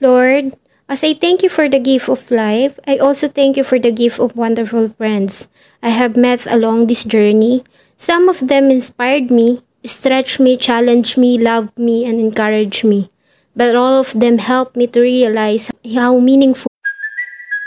[0.00, 0.56] Lord,
[0.88, 3.90] as I thank you for the gift of life, I also thank you for the
[3.90, 5.48] gift of wonderful friends
[5.82, 7.64] I have met along this journey.
[7.96, 13.10] Some of them inspired me, stretched me, challenged me, loved me, and encouraged me.
[13.56, 16.68] But all of them helped me to realize how meaningful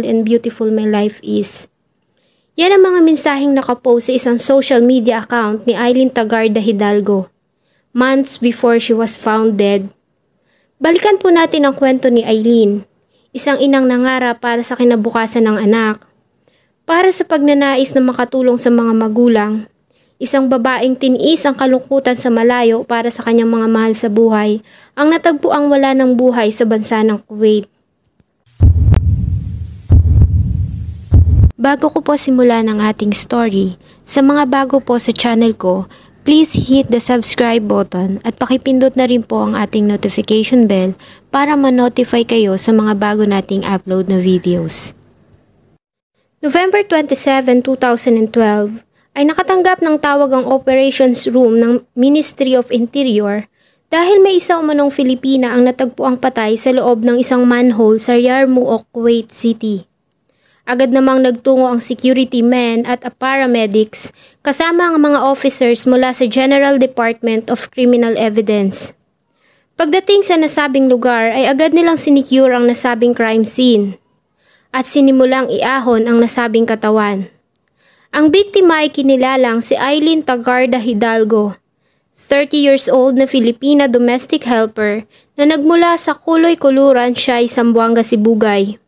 [0.00, 1.68] And beautiful my life is.
[2.56, 7.32] Yan ang mga mensaheng nakapost sa isang social media account ni Eileen Tagarda Hidalgo,
[7.96, 9.92] months before she was found dead.
[10.76, 12.84] Balikan po natin ang kwento ni Eileen,
[13.32, 16.04] isang inang nangarap para sa kinabukasan ng anak.
[16.84, 19.64] Para sa pagnanais na makatulong sa mga magulang,
[20.20, 24.60] isang babaeng tiniis ang kalungkutan sa malayo para sa kanyang mga mahal sa buhay,
[24.92, 27.71] ang natagpuang wala ng buhay sa bansa ng Kuwait.
[31.62, 35.86] Bago ko po simulan ang ating story, sa mga bago po sa channel ko,
[36.26, 40.98] please hit the subscribe button at pakipindot na rin po ang ating notification bell
[41.30, 44.90] para ma-notify kayo sa mga bago nating upload na videos.
[46.42, 48.82] November 27, 2012,
[49.14, 53.46] ay nakatanggap ng tawag ang operations room ng Ministry of Interior
[53.86, 58.90] dahil may isa umanong Filipina ang natagpuang patay sa loob ng isang manhole sa Yarmouk,
[58.90, 59.91] Kuwait City.
[60.62, 64.14] Agad namang nagtungo ang security men at a paramedics
[64.46, 68.94] kasama ang mga officers mula sa General Department of Criminal Evidence.
[69.74, 73.98] Pagdating sa nasabing lugar ay agad nilang sinicure ang nasabing crime scene
[74.70, 77.26] at sinimulang iahon ang nasabing katawan.
[78.12, 81.56] Ang biktima ay kinilalang si Eileen Tagarda Hidalgo,
[82.28, 88.81] 30 years old na Filipina domestic helper na nagmula sa Kuloy Kuluran siya Sambuanga, Sibugay.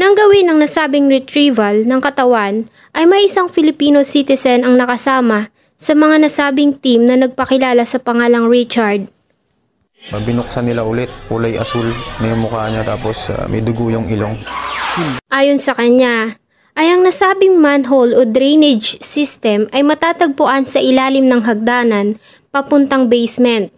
[0.00, 5.92] Nang gawin ang nasabing retrieval ng katawan ay may isang Filipino citizen ang nakasama sa
[5.92, 9.12] mga nasabing team na nagpakilala sa pangalang Richard.
[10.24, 14.40] Binuksan nila ulit, kulay asul na yung mukha niya tapos uh, may dugo yung ilong.
[15.28, 16.40] Ayon sa kanya,
[16.80, 22.16] ay ang nasabing manhole o drainage system ay matatagpuan sa ilalim ng hagdanan
[22.48, 23.68] papuntang basement.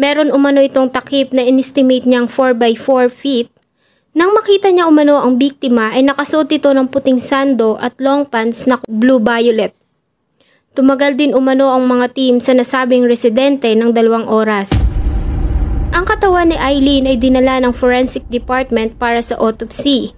[0.00, 3.52] Meron umano itong takip na inestimate niyang 4 by 4 feet
[4.16, 8.64] nang makita niya umano ang biktima ay nakasuot ito ng puting sando at long pants
[8.64, 9.76] na blue-violet.
[10.72, 14.72] Tumagal din umano ang mga team sa nasabing residente ng dalawang oras.
[15.92, 20.16] Ang katawan ni Eileen ay dinala ng forensic department para sa autopsy.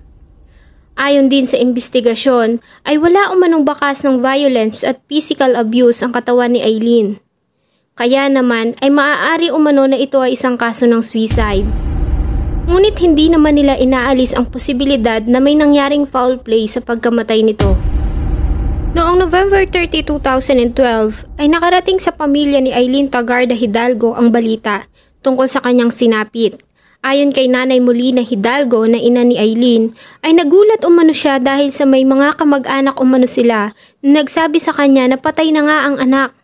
[0.94, 6.54] Ayon din sa investigasyon ay wala umanong bakas ng violence at physical abuse ang katawan
[6.54, 7.18] ni Eileen.
[7.98, 11.87] Kaya naman ay maaari umano na ito ay isang kaso ng suicide.
[12.68, 17.72] Ngunit hindi naman nila inaalis ang posibilidad na may nangyaring foul play sa pagkamatay nito.
[18.92, 24.84] Noong November 30, 2012 ay nakarating sa pamilya ni Eileen Tagarda Hidalgo ang balita
[25.24, 26.60] tungkol sa kanyang sinapit.
[27.00, 31.88] Ayon kay Nanay Molina Hidalgo na ina ni Eileen, ay nagulat umano siya dahil sa
[31.88, 33.72] may mga kamag-anak umano sila
[34.04, 36.36] na nagsabi sa kanya na patay na nga ang anak.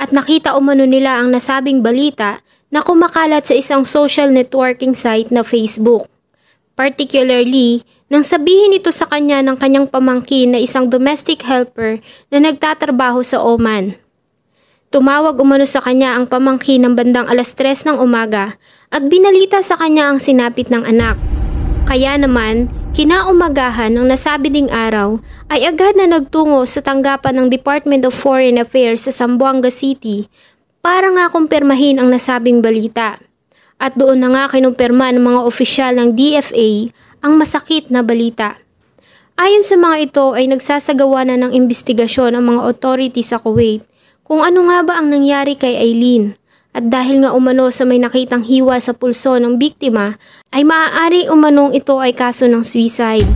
[0.00, 5.40] At nakita umano nila ang nasabing balita na kumakalat sa isang social networking site na
[5.40, 6.08] Facebook.
[6.78, 12.00] Particularly, nang sabihin ito sa kanya ng kanyang pamangkin na isang domestic helper
[12.32, 13.98] na nagtatrabaho sa Oman.
[14.88, 18.56] Tumawag umano sa kanya ang pamangkin ng bandang alas 3 ng umaga
[18.88, 21.20] at binalita sa kanya ang sinapit ng anak.
[21.84, 25.20] Kaya naman, kinaumagahan ng nasabi ding araw
[25.52, 30.32] ay agad na nagtungo sa tanggapan ng Department of Foreign Affairs sa Zamboanga City
[30.82, 33.18] para nga kumpirmahin ang nasabing balita.
[33.78, 36.90] At doon na nga kinumpirma ng mga opisyal ng DFA
[37.22, 38.58] ang masakit na balita.
[39.38, 43.86] Ayon sa mga ito ay nagsasagawa na ng investigasyon ang mga authority sa Kuwait
[44.26, 46.34] kung ano nga ba ang nangyari kay Eileen.
[46.74, 50.20] At dahil nga umano sa may nakitang hiwa sa pulso ng biktima,
[50.52, 53.26] ay maaari umanong ito ay kaso ng suicide.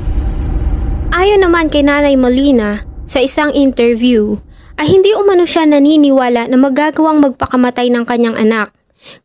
[1.15, 4.37] Ayon naman kay Nanay Molina, sa isang interview,
[4.79, 8.73] ay hindi umano siya naniniwala na magagawang magpakamatay ng kanyang anak.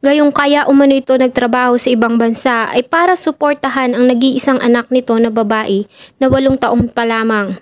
[0.02, 5.14] Gayong kaya umano ito nagtrabaho sa ibang bansa ay para suportahan ang nag-iisang anak nito
[5.22, 5.86] na babae
[6.18, 7.62] na walong taong pa lamang.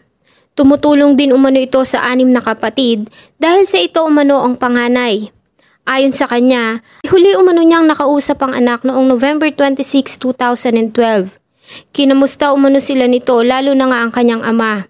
[0.56, 5.36] Tumutulong din umano ito sa anim na kapatid dahil sa ito umano ang panganay.
[5.86, 11.36] Ayon sa kanya, huli umano niyang nakausap ang anak noong November 26, 2012.
[11.92, 14.88] Kinamusta umano sila nito lalo na nga ang kanyang ama.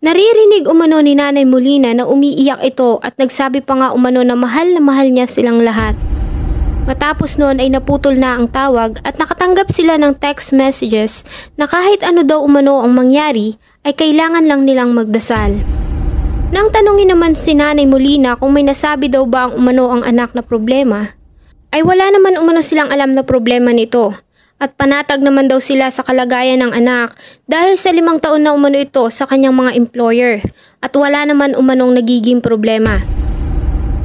[0.00, 4.72] Naririnig umano ni Nanay Molina na umiiyak ito at nagsabi pa nga umano na mahal
[4.72, 5.92] na mahal niya silang lahat.
[6.88, 11.20] Matapos noon ay naputol na ang tawag at nakatanggap sila ng text messages
[11.60, 15.60] na kahit ano daw umano ang mangyari ay kailangan lang nilang magdasal.
[16.48, 20.32] Nang tanungin naman si Nanay Molina kung may nasabi daw ba ang umano ang anak
[20.32, 21.12] na problema,
[21.76, 24.16] ay wala naman umano silang alam na problema nito
[24.60, 27.16] at panatag naman daw sila sa kalagayan ng anak
[27.48, 30.44] dahil sa limang taon na umano ito sa kanyang mga employer
[30.84, 33.00] at wala naman umanong nagiging problema.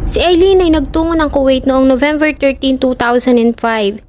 [0.08, 4.00] Si Eileen ay nagtungo ng Kuwait noong November 13, 2005.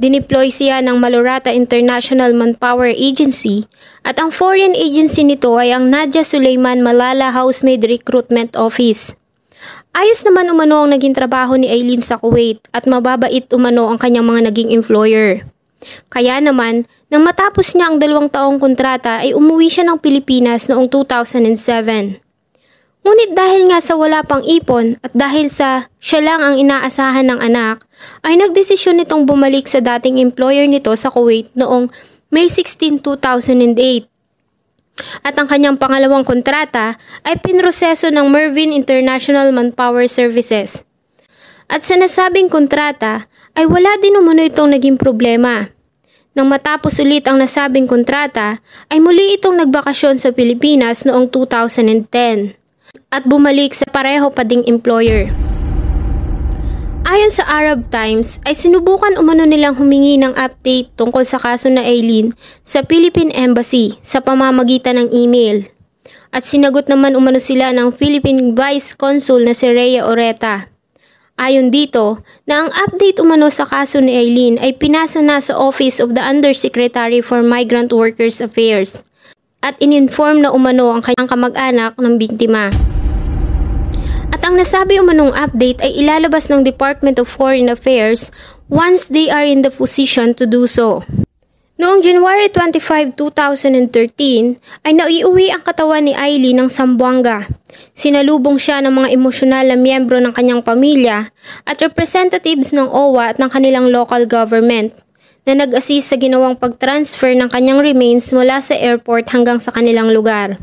[0.00, 3.68] Dineploy siya ng Malurata International Manpower Agency
[4.00, 9.12] at ang foreign agency nito ay ang Nadia Suleiman Malala Housemaid Recruitment Office.
[9.92, 14.24] Ayos naman umano ang naging trabaho ni Eileen sa Kuwait at mababait umano ang kanyang
[14.24, 15.44] mga naging employer.
[16.12, 20.86] Kaya naman, nang matapos niya ang dalawang taong kontrata ay umuwi siya ng Pilipinas noong
[20.92, 22.20] 2007.
[23.00, 27.40] Ngunit dahil nga sa wala pang ipon at dahil sa siya lang ang inaasahan ng
[27.40, 27.88] anak,
[28.20, 31.88] ay nagdesisyon nitong bumalik sa dating employer nito sa Kuwait noong
[32.28, 34.04] May 16, 2008.
[35.24, 40.84] At ang kanyang pangalawang kontrata ay pinroseso ng Mervin International Manpower Services.
[41.70, 43.29] At sa nasabing kontrata
[43.60, 45.68] ay wala din umano itong naging problema.
[46.32, 52.56] Nang matapos ulit ang nasabing kontrata, ay muli itong nagbakasyon sa Pilipinas noong 2010
[53.12, 55.28] at bumalik sa pareho pa ding employer.
[57.04, 61.84] Ayon sa Arab Times, ay sinubukan umano nilang humingi ng update tungkol sa kaso na
[61.84, 62.32] Aileen
[62.64, 65.68] sa Philippine Embassy sa pamamagitan ng email.
[66.32, 70.69] At sinagot naman umano sila ng Philippine Vice Consul na si Rhea Oreta.
[71.40, 75.96] Ayon dito, na ang update umano sa kaso ni Eileen ay pinasa na sa Office
[75.96, 79.00] of the Undersecretary for Migrant Workers Affairs
[79.64, 82.68] at ininform na umano ang kanyang kamag-anak ng biktima.
[84.36, 88.28] At ang nasabi umanong update ay ilalabas ng Department of Foreign Affairs
[88.68, 91.00] once they are in the position to do so.
[91.80, 97.48] Noong January 25, 2013 ay naiuwi ang katawan ni Aileen ng Sambuanga.
[97.96, 101.32] Sinalubong siya ng mga emosyonal na miyembro ng kanyang pamilya
[101.64, 104.92] at representatives ng OWA at ng kanilang local government
[105.48, 110.60] na nag-assist sa ginawang pag-transfer ng kanyang remains mula sa airport hanggang sa kanilang lugar.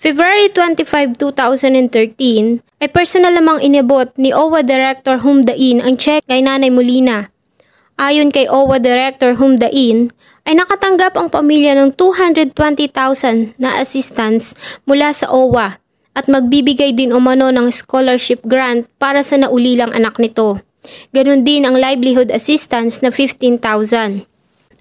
[0.00, 6.72] February 25, 2013 ay personal namang inabot ni OWA Director Humdain ang check kay Nanay
[6.72, 7.31] Molina
[8.02, 10.10] Ayon kay OWA Director Humdain,
[10.42, 14.58] ay nakatanggap ang pamilya ng 220,000 na assistance
[14.90, 15.78] mula sa OWA
[16.10, 20.58] at magbibigay din umano ng scholarship grant para sa naulilang anak nito.
[21.14, 23.62] Ganon din ang livelihood assistance na 15,000.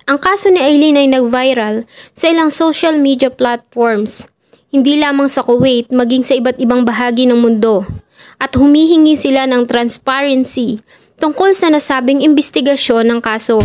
[0.09, 1.85] Ang kaso ni Aileen ay nag-viral
[2.17, 4.25] sa ilang social media platforms,
[4.73, 7.85] hindi lamang sa Kuwait maging sa iba't ibang bahagi ng mundo,
[8.41, 10.81] at humihingi sila ng transparency
[11.21, 13.61] tungkol sa nasabing imbestigasyon ng kaso.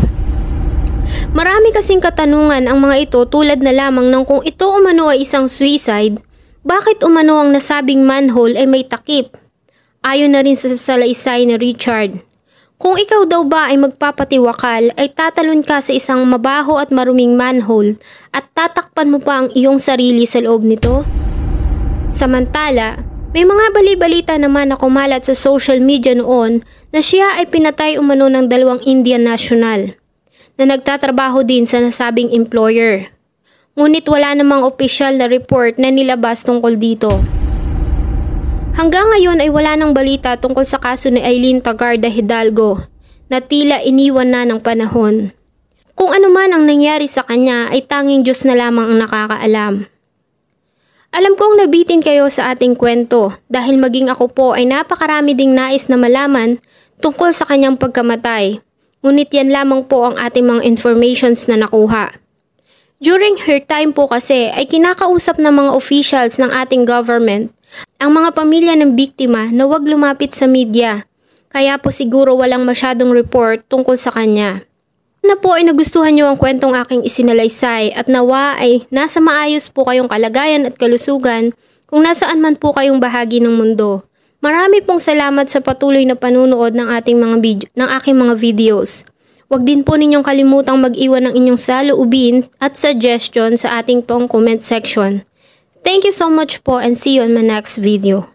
[1.33, 5.49] Marami kasing katanungan ang mga ito tulad na lamang ng kung ito umano ay isang
[5.49, 6.21] suicide,
[6.61, 9.41] bakit umano ang nasabing manhole ay may takip?
[10.05, 12.21] Ayon na rin sa salaysay ni Richard.
[12.77, 17.97] Kung ikaw daw ba ay magpapatiwakal ay tatalon ka sa isang mabaho at maruming manhole
[18.37, 21.01] at tatakpan mo pa ang iyong sarili sa loob nito?
[22.13, 23.01] Samantala,
[23.37, 28.33] may mga bali-balita naman na kumalat sa social media noon na siya ay pinatay umano
[28.33, 29.93] ng dalawang Indian national
[30.57, 33.13] na nagtatrabaho din sa nasabing employer.
[33.77, 37.13] Ngunit wala namang opisyal na report na nilabas tungkol dito.
[38.73, 42.89] Hanggang ngayon ay wala nang balita tungkol sa kaso ni Eileen Tagarda Hidalgo
[43.29, 45.37] na tila iniwan na ng panahon.
[45.93, 49.96] Kung ano man ang nangyari sa kanya ay tanging Diyos na lamang ang nakakaalam.
[51.17, 55.89] Alam kong nabitin kayo sa ating kwento dahil maging ako po ay napakarami ding nais
[55.89, 56.61] na malaman
[57.01, 58.61] tungkol sa kanyang pagkamatay.
[59.01, 62.13] Ngunit yan lamang po ang ating mga informations na nakuha.
[63.01, 67.49] During her time po kasi ay kinakausap ng mga officials ng ating government
[67.97, 71.09] ang mga pamilya ng biktima na huwag lumapit sa media.
[71.49, 74.69] Kaya po siguro walang masyadong report tungkol sa kanya
[75.27, 79.85] na po ay nagustuhan nyo ang kwentong aking isinalaysay at nawa ay nasa maayos po
[79.85, 81.53] kayong kalagayan at kalusugan
[81.87, 84.07] kung nasaan man po kayong bahagi ng mundo.
[84.43, 89.03] Marami pong salamat sa patuloy na panunood ng ating mga video, ng aking mga videos.
[89.47, 94.59] Huwag din po ninyong kalimutang mag-iwan ng inyong saloobin at suggestion sa ating pong comment
[94.59, 95.23] section.
[95.87, 98.27] Thank you so much po and see you on my next video.